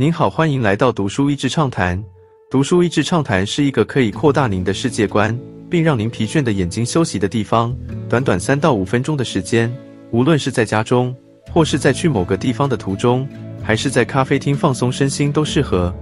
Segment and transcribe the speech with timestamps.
[0.00, 2.02] 您好，欢迎来到读书益智畅谈。
[2.50, 5.38] 读书益智畅谈是一个可以扩大您的世界观，
[5.68, 7.76] 并让您疲倦的眼睛休息的地方。
[8.08, 9.70] 短短三到五分钟的时间，
[10.10, 11.14] 无论是在家中，
[11.52, 13.28] 或是在去某个地方的途中，
[13.62, 15.94] 还是在咖啡厅放松身心，都适合。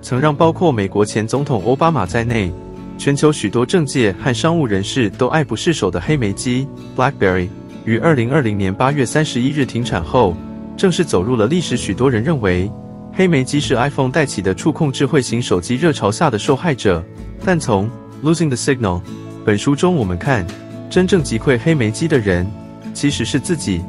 [0.00, 2.50] 曾让包括美国前总统奥巴马在内，
[2.96, 6.66] 全球许多政界和商务人士都爱不释手的黑莓机
[6.96, 7.48] （BlackBerry）
[7.84, 10.34] 于二零二零年八月三十一日停产后，
[10.74, 11.76] 正式走入了历史。
[11.76, 12.72] 许多人认为。
[13.16, 17.00] 黑莓机是 iPhone 带起的触控智慧型手机热潮下的受害者，
[17.44, 17.88] 但从
[18.24, 19.00] 《Losing the Signal》
[19.44, 20.44] 本书中，我们看
[20.90, 22.44] 真正击溃黑莓机的人
[22.92, 23.80] 其实是自己。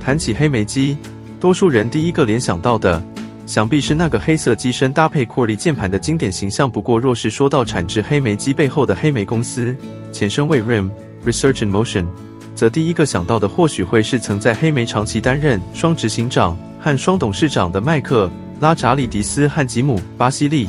[0.00, 0.98] 谈起黑莓机，
[1.38, 3.00] 多数人第一个联想到的，
[3.46, 6.68] 想必是那个黑色机身搭配 QWERTY 键盘的经典形象。
[6.68, 9.72] 不过，若是说到产制黑莓机背后的黑莓公司，
[10.10, 10.90] 前身为 RIM
[11.24, 12.06] Research and Motion，
[12.56, 16.58] 则第一个想到的或许会是曾在黑莓长期担任双执行长。
[16.86, 20.68] 和双董事长的麦克拉扎里迪斯和吉姆巴西利，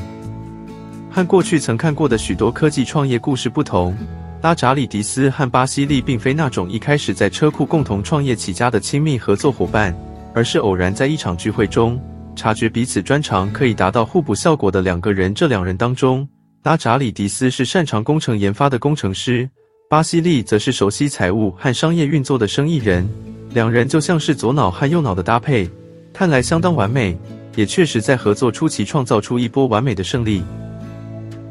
[1.11, 3.95] 和过去曾看过的许多科技创业故事不同，
[4.41, 9.95] 拉扎里迪斯和巴西利并非那种一开始在车库共同创业起家的亲密合作伙伴，
[10.33, 12.01] 而是偶然在一场聚会中
[12.35, 15.31] 察觉彼此专长可以达到互补效果的两个人。
[15.35, 16.27] 这两人当中，
[16.63, 19.47] 拉扎里迪斯是擅长工程研发的工程师，
[19.87, 23.07] 巴西利则是熟悉财务和商业运作的生意人，
[23.51, 25.69] 两人就像是左脑和右脑的搭配。
[26.17, 27.15] 看来相当完美，
[27.55, 30.41] 也确实在合作初期创造出一波完美的胜利。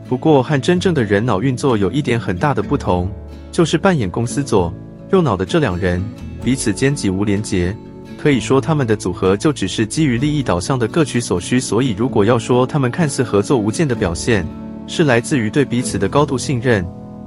[0.08, 3.08] 不过，和真正的人脑运作有一点很大的不同，
[3.52, 4.74] 就是扮演公司左
[5.12, 6.02] 右脑的这两人
[6.42, 7.72] 彼此间几无连结，
[8.20, 11.60] 可以说他们的组合就只是基于利益导向的各取所需。
[11.60, 14.44] 所以，如果要说他们看似合作无间的表现
[14.88, 16.84] 是来自于对彼此的高度信任，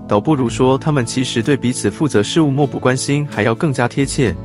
[0.10, 4.36] 倒不如说他们其实对彼此负责事务漠不关心还要更加贴切。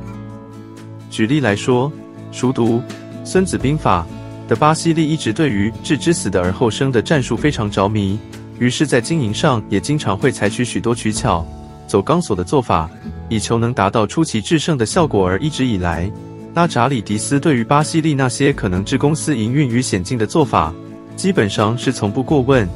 [1.09, 1.91] 举例来说。
[2.35, 2.79] 熟读
[3.23, 4.05] 《孙子兵法》
[4.49, 8.19] 的巴西利一直对于置之死的而后生的战术非常着迷，
[8.59, 11.47] 于是，在经营上也经常会采取许多取巧、
[11.87, 12.89] 走钢索的做法，
[13.29, 15.25] 以求能达到出奇制胜的效果。
[15.25, 16.11] 而一直以来，
[16.53, 20.73] 拉扎里迪斯对于巴西利那些可能置公司营运于险境的做法，
[21.15, 22.67] 基本上是从不过问，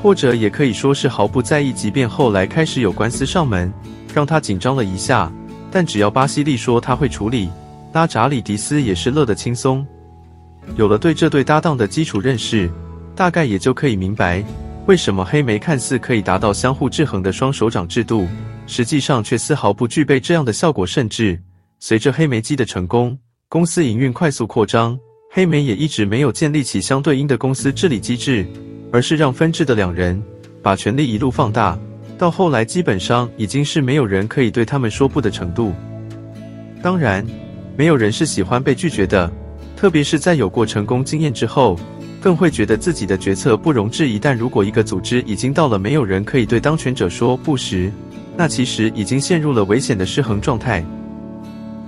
[0.00, 1.72] 或者也可以说是毫不在意。
[1.72, 3.72] 即便后来开始有官司上门，
[4.14, 5.28] 让他紧张了一下，
[5.72, 7.50] 但只要巴西利说他会处理。
[7.92, 9.86] 拉扎里迪斯也是乐得轻松。
[10.76, 12.70] 有了对这对搭档的基础认识，
[13.16, 14.44] 大概也就可以明白，
[14.86, 18.28] 为什么黑莓看似可以达到相互制衡的双手掌制度，
[18.66, 20.86] 实际上却丝毫不具备这样的效果。
[20.86, 21.40] 甚至
[21.80, 24.98] 随着黑莓机的成功，公司营运快速扩张，
[25.32, 28.46] 黑莓也一直没有建立起相对应的公司治理机制，
[28.92, 30.22] 而是让分治的两人
[30.62, 31.78] 把权力一路放大，
[32.18, 35.72] 到后来基本上已经是没有人可以对他们说不的程度。
[36.82, 37.26] 当然。
[37.78, 39.30] 没有人是喜欢被拒绝的，
[39.76, 41.78] 特别是在有过成功经验之后，
[42.20, 44.18] 更会觉得自己的决策不容置疑。
[44.18, 47.92] 但如果一个组织已经到了没有人可以对当权者说不时，
[48.36, 50.84] 那其实已经陷入了危险的失衡状态。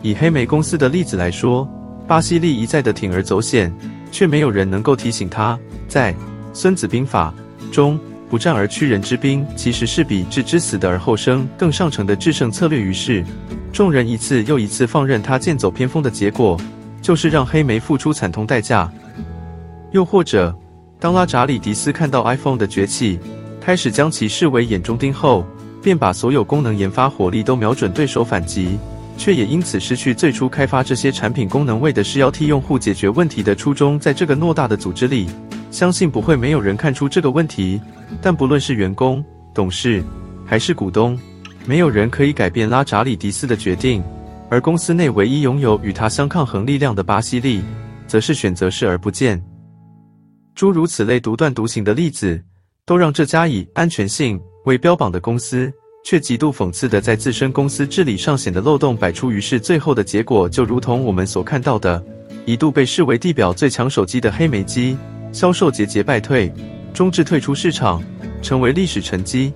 [0.01, 1.69] 以黑莓公司的例子来说，
[2.07, 3.75] 巴西利一再的铤而走险，
[4.13, 5.59] 却没有人能够提醒他，
[5.89, 6.15] 在
[6.53, 7.35] 《孙子兵法》
[7.75, 7.99] 中。
[8.31, 12.81] 不战而屈人之兵，其实是比置之死的而后生更上乘的制胜策略。
[12.81, 13.25] 于是，
[13.73, 16.57] 众人一次又一次放任他剑走偏锋的结果，
[17.03, 18.89] 就是让黑莓付出惨痛代价。
[19.91, 20.57] 又或者，
[21.01, 23.19] 当拉扎里迪斯看到 iPhone 的崛起，
[23.61, 25.45] 开始将其视为眼中钉后，
[25.83, 28.79] 便把所有功能研发火力都瞄准对手反击，
[29.19, 33.99] 却也因此失去最初开发这些产品功能为的是要替用户解决问题的初衷。
[33.99, 35.27] 在这个偌大的组织里。
[35.71, 37.81] 相信不会没有人看出这个问题，
[38.21, 40.03] 但不论是员工、董事
[40.45, 41.19] 还是股东，
[41.65, 44.03] 没有人可以改变拉扎里迪斯的决定。
[44.51, 47.63] 而公司内唯一拥有与他相抗衡力量的巴西利，
[48.09, 49.41] 则是选择视而不见。
[50.57, 52.43] 诸如此类独断独行的例子，
[52.85, 55.73] 都让这家以安全性为标榜的公司，
[56.05, 59.31] 却极度讽刺的在自身公司治理上显得漏洞百出。
[59.31, 62.05] 于是最后的结果，就如同我们所看到的，
[62.45, 64.99] 一度被视为地表最强手机的黑莓机。
[65.33, 66.53] 销售节节败退，
[66.93, 68.03] 终至退出市场，
[68.43, 69.53] 成为历史沉积。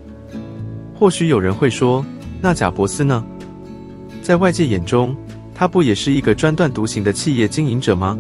[0.95, 2.05] 或许有人会说，
[2.41, 3.25] 那贾伯斯呢？
[4.23, 5.15] 在外界眼中，
[5.55, 8.19] 他不也是一个专断独行的企业经营者吗？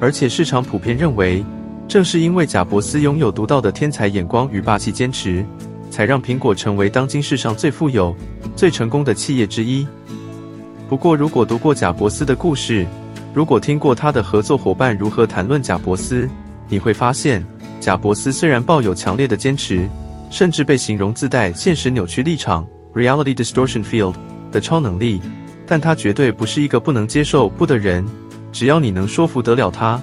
[0.00, 1.44] 而且市场普遍认为，
[1.88, 5.44] 正是因为贾伯斯拥有独到的天才眼光与霸气坚持，
[5.90, 8.14] 才让苹果成为当今世上最富有、
[8.54, 9.86] 最成功的企业之一。
[10.88, 12.86] 不过，如果读过贾伯斯的故事，
[13.32, 16.28] 如果听过他的合作伙伴如何谈论贾伯斯，
[16.70, 17.44] 你会发现，
[17.80, 19.86] 贾伯斯虽然抱有强烈的坚持，
[20.30, 24.14] 甚至被形容自带现实扭曲立场 （reality distortion field）
[24.52, 25.20] 的超能力，
[25.66, 28.06] 但他绝对不是一个不能接受不的人。
[28.52, 30.00] 只要你能说服得了他，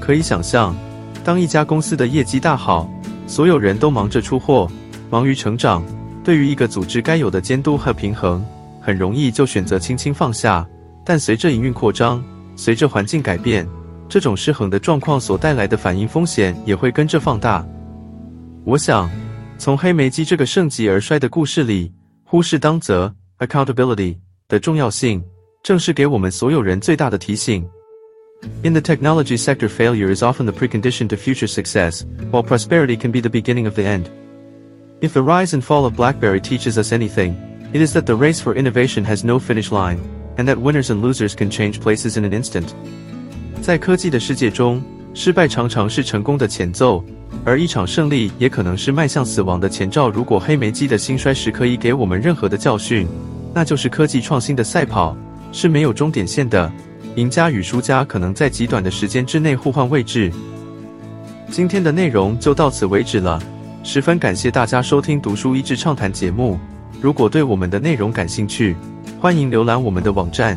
[0.00, 0.74] 可以想象，
[1.22, 2.90] 当一家公司的业绩大好，
[3.26, 4.70] 所有人都忙着出货，
[5.10, 5.84] 忙于成长，
[6.24, 8.44] 对于一个组织该有的监督和平衡，
[8.80, 10.66] 很容易就选择轻轻放下。
[11.04, 12.22] 但随着营运扩张，
[12.56, 13.66] 随着环境改变，
[14.07, 17.65] 这种失衡的状况所带来的反应风险也会跟着放大。
[18.65, 19.09] 我想，
[19.57, 21.91] 从黑莓机这个盛极而衰的故事里，
[22.23, 24.17] 忽视当责 （accountability）
[24.47, 25.23] 的重要性，
[25.63, 27.67] 正是给我们所有人最大的提醒。
[28.63, 33.21] In the technology sector, failure is often the precondition to future success, while prosperity can be
[33.21, 34.05] the beginning of the end.
[34.99, 37.35] If the rise and fall of BlackBerry teaches us anything,
[37.73, 39.99] it is that the race for innovation has no finish line,
[40.37, 42.73] and that winners and losers can change places in an instant.
[43.66, 44.80] 在科技的世界中，
[45.12, 47.04] 失败常常是成功的前奏，
[47.44, 50.08] 而一场胜利也可能是迈向死亡的前兆。
[50.08, 53.08] 如果黑莓机的兴衰时可以给我们任何的教训，
[53.52, 55.16] 那就是科技创新的赛跑
[55.50, 56.70] 是没有终点线的。
[57.16, 60.30] 赢家与输家可能在极短的时间之内互换位置。
[61.50, 63.42] 今天的内容就到此为止了，
[63.82, 66.56] 十分感谢大家收听《读书益智畅谈》节目。
[67.00, 68.76] 如果对我们的内容感兴趣，
[69.20, 70.56] 欢迎浏览我们的网站